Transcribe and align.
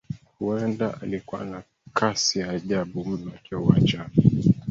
Huenda 0.39 1.01
alikuwa 1.01 1.45
na 1.45 1.63
kasi 1.93 2.39
ya 2.39 2.49
ajabu 2.49 3.05
mno 3.05 3.31
akiwa 3.35 3.61
uwanjani 3.61 4.11